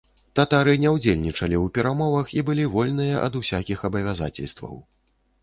[0.37, 4.75] Татары не ўдзельнічалі ў перамовах і былі вольныя ад усякіх абавязацельстваў.